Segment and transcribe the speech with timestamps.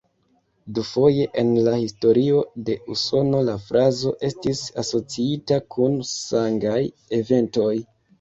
[0.75, 6.79] Dufoje en la historio de Usono la frazo estis asociita kun sangaj
[7.19, 7.69] eventoj.